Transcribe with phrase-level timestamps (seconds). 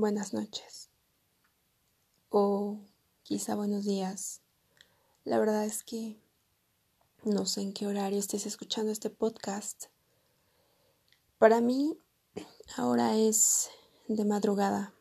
[0.00, 0.90] buenas noches
[2.28, 2.78] o
[3.24, 4.42] quizá buenos días.
[5.24, 6.20] La verdad es que
[7.24, 9.86] no sé en qué horario estés escuchando este podcast.
[11.38, 11.98] Para mí
[12.76, 13.70] ahora es
[14.06, 14.94] de madrugada.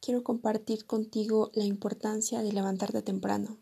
[0.00, 3.58] Quiero compartir contigo la importancia de levantarte temprano.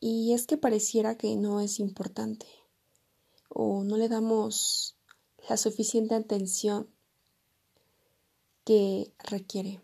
[0.00, 2.46] Y es que pareciera que no es importante
[3.48, 4.96] o no le damos
[5.48, 6.88] la suficiente atención
[8.70, 9.80] que requiere.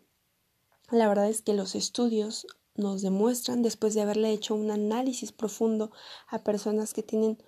[0.93, 2.47] La verdad es que los estudios
[2.77, 5.91] nos demuestran, después de haberle hecho un análisis profundo
[6.29, 7.43] a personas que tienen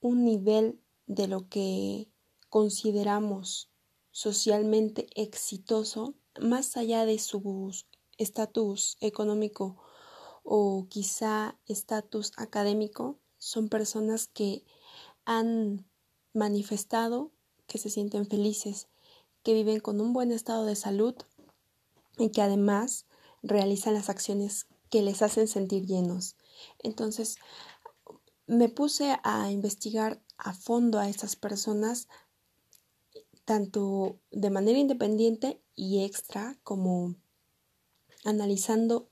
[0.00, 2.12] un nivel de lo que
[2.48, 3.72] consideramos
[4.12, 7.74] socialmente exitoso, más allá de su
[8.16, 9.82] estatus económico
[10.44, 14.64] o quizá estatus académico, son personas que
[15.24, 15.90] han
[16.34, 17.32] manifestado
[17.66, 18.86] que se sienten felices,
[19.42, 21.14] que viven con un buen estado de salud
[22.18, 23.06] y que además
[23.42, 26.36] realizan las acciones que les hacen sentir llenos.
[26.82, 27.36] Entonces,
[28.46, 32.08] me puse a investigar a fondo a estas personas,
[33.44, 37.14] tanto de manera independiente y extra, como
[38.24, 39.08] analizando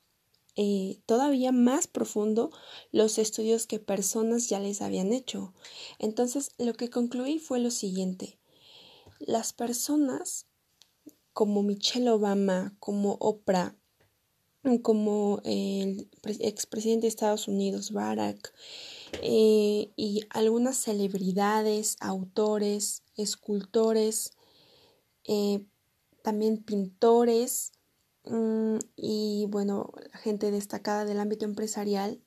[0.56, 2.50] eh, todavía más profundo
[2.90, 5.52] los estudios que personas ya les habían hecho.
[5.98, 8.38] Entonces, lo que concluí fue lo siguiente.
[9.18, 10.46] Las personas
[11.32, 13.76] como Michelle Obama, como Oprah,
[14.82, 16.08] como el
[16.40, 18.52] expresidente de Estados Unidos, Barack,
[19.22, 24.32] eh, y algunas celebridades, autores, escultores,
[25.24, 25.64] eh,
[26.22, 27.72] también pintores,
[28.26, 32.20] Mm, y bueno, gente destacada del ámbito empresarial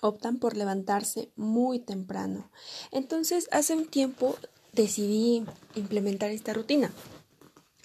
[0.00, 2.50] optan por levantarse muy temprano.
[2.92, 4.36] Entonces, hace un tiempo
[4.72, 6.92] decidí implementar esta rutina.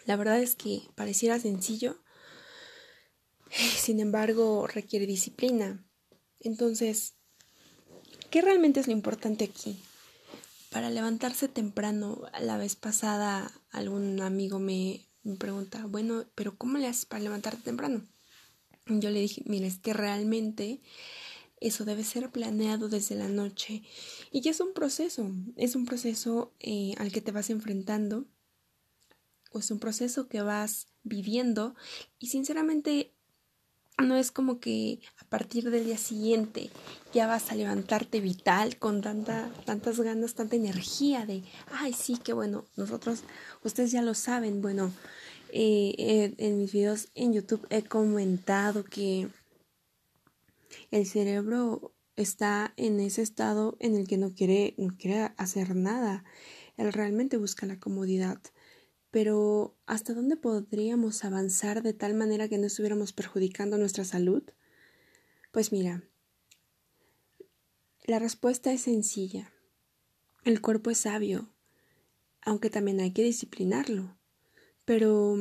[0.06, 1.98] La verdad es que pareciera sencillo,
[3.50, 5.84] sin embargo, requiere disciplina.
[6.40, 7.14] Entonces,
[8.30, 9.80] ¿qué realmente es lo importante aquí?
[10.72, 16.88] Para levantarse temprano, la vez pasada algún amigo me, me pregunta, bueno, pero ¿cómo le
[16.88, 18.02] haces para levantarte temprano?
[18.88, 20.82] Yo le dije, mira, es que realmente
[21.64, 23.84] eso debe ser planeado desde la noche.
[24.32, 28.26] Y ya es un proceso, es un proceso eh, al que te vas enfrentando
[29.52, 31.76] o es un proceso que vas viviendo
[32.20, 33.14] y sinceramente
[34.04, 36.70] no es como que a partir del día siguiente
[37.14, 42.34] ya vas a levantarte vital con tanta, tantas ganas, tanta energía de, ay, sí, qué
[42.34, 43.24] bueno, nosotros,
[43.64, 44.92] ustedes ya lo saben, bueno,
[45.50, 49.30] eh, en mis videos en YouTube he comentado que
[50.92, 56.24] el cerebro está en ese estado en el que no quiere, no quiere hacer nada,
[56.78, 58.40] él realmente busca la comodidad.
[59.12, 64.44] Pero ¿hasta dónde podríamos avanzar de tal manera que no estuviéramos perjudicando nuestra salud?
[65.52, 66.04] Pues mira,
[68.06, 69.54] la respuesta es sencilla.
[70.44, 71.54] El cuerpo es sabio,
[72.42, 74.18] aunque también hay que disciplinarlo.
[74.84, 75.38] Pero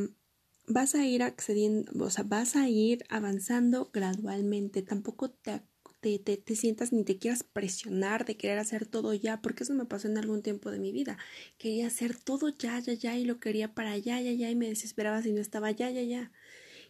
[0.67, 4.83] vas a ir accediendo, o sea, vas a ir avanzando gradualmente.
[4.83, 5.63] Tampoco te
[6.03, 9.85] te, te, sientas ni te quieras presionar de querer hacer todo ya, porque eso me
[9.85, 11.17] pasó en algún tiempo de mi vida.
[11.59, 14.69] Quería hacer todo ya, ya, ya, y lo quería para ya, ya, ya, y me
[14.69, 16.33] desesperaba si no estaba ya, ya, ya.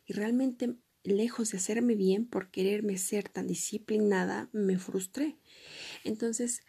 [0.06, 5.36] Y realmente, lejos de hacerme bien por quererme ser tan disciplinada, me frustré.
[6.04, 6.62] Entonces,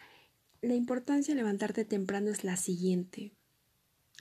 [0.61, 3.31] la importancia de levantarte temprano es la siguiente.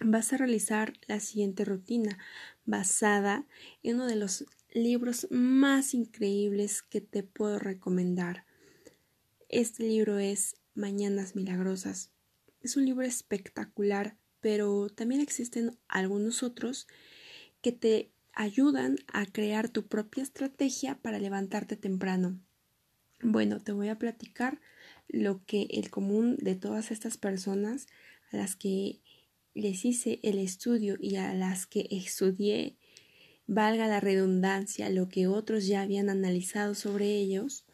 [0.04, 2.18] Vas a realizar la siguiente rutina
[2.64, 3.46] basada
[3.84, 8.44] en uno de los libros más increíbles que te puedo recomendar.
[9.48, 12.10] Este libro es Mañanas Milagrosas.
[12.62, 16.88] Es un libro espectacular, pero también existen algunos otros
[17.60, 22.40] que te ayudan a crear tu propia estrategia para levantarte temprano.
[23.20, 24.60] Bueno, te voy a platicar
[25.06, 27.86] lo que el común de todas estas personas
[28.32, 29.01] a las que
[29.54, 32.76] les hice el estudio y a las que estudié
[33.46, 37.66] valga la redundancia, lo que otros ya habían analizado sobre ellos,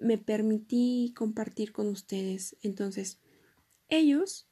[0.00, 2.56] me permití compartir con ustedes.
[2.62, 3.18] Entonces,
[3.88, 4.48] ellos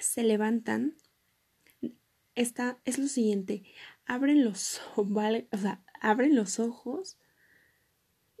[0.00, 0.96] se levantan.
[2.34, 3.64] Es lo siguiente,
[4.06, 7.18] abren los, o sea, abren los ojos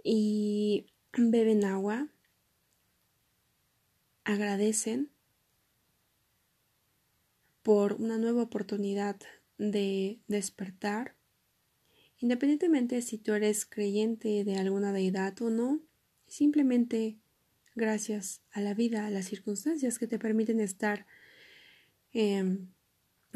[0.04, 2.08] y beben agua,
[4.22, 5.10] agradecen
[7.68, 9.20] por una nueva oportunidad
[9.58, 11.16] de despertar,
[12.18, 15.78] independientemente si tú eres creyente de alguna deidad o no,
[16.26, 17.18] simplemente
[17.74, 21.06] gracias a la vida, a las circunstancias que te permiten estar
[22.14, 22.68] em,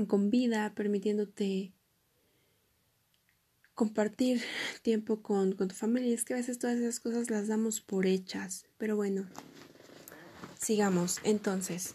[0.08, 1.75] con vida, permitiéndote
[3.75, 4.40] compartir
[4.81, 6.14] tiempo con, con tu familia.
[6.14, 8.64] Es que a veces todas esas cosas las damos por hechas.
[8.79, 9.29] Pero bueno,
[10.58, 11.19] sigamos.
[11.23, 11.93] Entonces,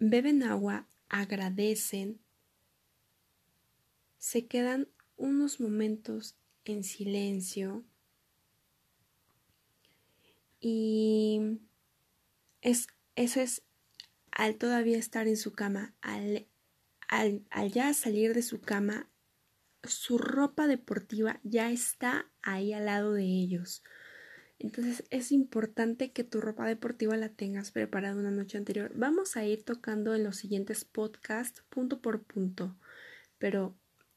[0.00, 2.20] beben agua, agradecen,
[4.18, 7.84] se quedan unos momentos en silencio
[10.60, 11.60] y
[12.60, 13.62] es, eso es
[14.30, 16.46] al todavía estar en su cama, al,
[17.08, 19.08] al, al ya salir de su cama,
[19.84, 23.82] su ropa deportiva ya está ahí al lado de ellos.
[24.58, 28.92] Entonces es importante que tu ropa deportiva la tengas preparada una noche anterior.
[28.96, 32.76] Vamos a ir tocando en los siguientes podcasts punto por punto,
[33.38, 33.76] pero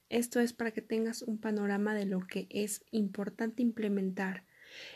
[0.09, 4.45] esto es para que tengas un panorama de lo que es importante implementar.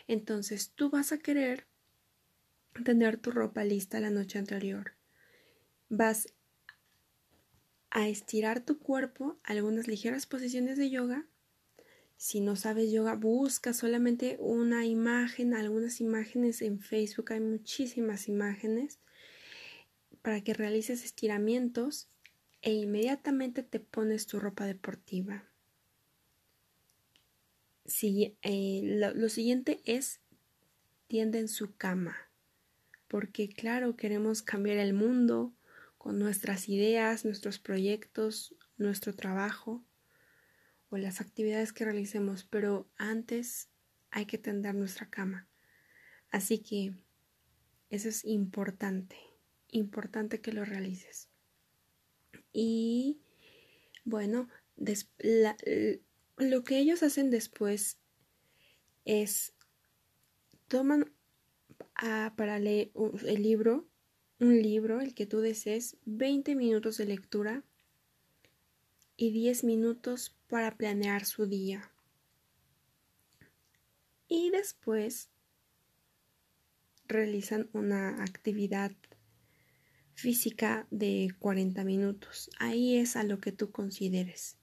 [0.08, 1.68] Entonces tú vas a querer
[2.84, 4.94] tener tu ropa lista la noche anterior.
[5.90, 6.34] Vas
[7.92, 11.26] a estirar tu cuerpo, algunas ligeras posiciones de yoga.
[12.18, 19.00] Si no sabes yoga, busca solamente una imagen, algunas imágenes en Facebook, hay muchísimas imágenes
[20.22, 22.10] para que realices estiramientos
[22.62, 25.44] e inmediatamente te pones tu ropa deportiva.
[28.02, 30.20] Eh, lo, lo siguiente es
[31.08, 32.18] tiende en su cama,
[33.08, 35.54] porque claro, queremos cambiar el mundo,
[36.00, 39.85] con nuestras ideas, nuestros proyectos, nuestro trabajo
[40.90, 43.70] o las actividades que realicemos, pero antes
[44.12, 45.48] hay que tender nuestra cama.
[46.30, 46.94] Así que
[47.90, 49.18] eso es importante,
[49.70, 51.30] importante que lo realices.
[52.54, 53.20] Y
[54.04, 54.48] bueno,
[56.38, 57.98] lo que ellos hacen después
[59.06, 59.54] es
[60.68, 61.12] toman
[62.36, 62.92] para leer
[63.26, 63.88] el libro
[64.40, 67.64] un libro, el que tú desees, 20 minutos de lectura
[69.16, 71.92] y 10 minutos para planear su día.
[74.28, 75.30] Y después
[77.08, 78.92] realizan una actividad
[80.14, 82.50] física de 40 minutos.
[82.60, 84.58] Ahí es a lo que tú consideres.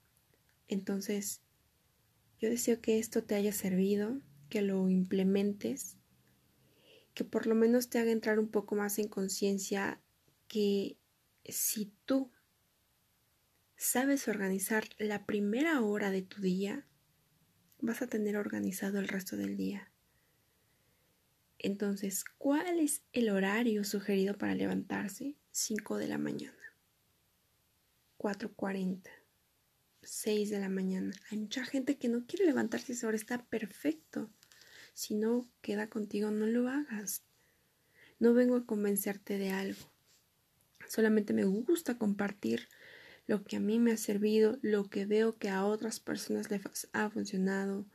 [0.69, 1.41] Entonces,
[2.39, 5.97] yo deseo que esto te haya servido, que lo implementes
[7.15, 10.01] que por lo menos te haga entrar un poco más en conciencia
[10.49, 10.97] que
[11.45, 12.31] si tú
[13.83, 16.87] sabes organizar la primera hora de tu día,
[17.81, 19.91] vas a tener organizado el resto del día.
[21.59, 25.37] Entonces, ¿cuál es el horario sugerido para levantarse?
[25.51, 26.77] 5 de la mañana,
[28.19, 29.11] 4.40,
[30.03, 31.13] 6 de la mañana.
[31.31, 34.31] Hay mucha gente que no quiere levantarse esa hora, está perfecto.
[34.95, 37.25] Si no queda contigo, no lo hagas.
[38.21, 39.91] No vengo a convencerte de algo.
[40.87, 42.69] Solamente me gusta compartir
[43.33, 46.61] lo que a mí me ha servido, lo que veo que a otras personas les
[46.93, 47.87] ha funcionado.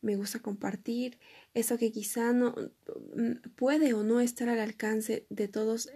[0.00, 1.18] Me gusta compartir
[1.52, 2.54] eso que quizá no
[3.14, 5.90] mm, puede o no estar al alcance de todos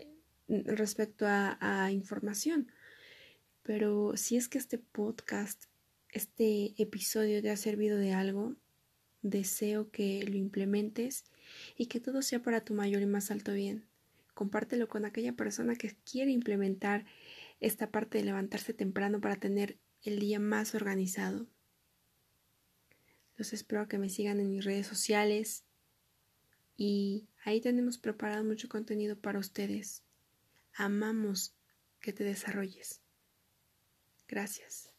[0.48, 2.70] mm, respecto a, a información.
[3.62, 5.64] Pero si es que este podcast,
[6.12, 8.56] este episodio te ha servido de algo,
[9.22, 11.24] Deseo que lo implementes
[11.78, 13.86] y que todo sea para tu mayor y más alto bien.
[14.34, 17.06] Compártelo con aquella persona que quiere implementar
[17.60, 21.46] esta parte de levantarse temprano para tener el día más organizado.
[23.36, 25.64] Los espero que me sigan en mis redes sociales
[26.76, 30.02] y ahí tenemos preparado mucho contenido para ustedes.
[30.74, 31.54] Amamos
[32.00, 33.00] que te desarrolles.
[34.28, 34.95] Gracias.